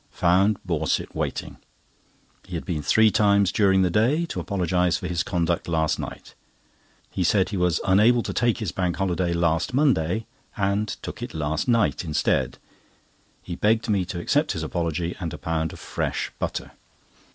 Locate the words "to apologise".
4.29-4.97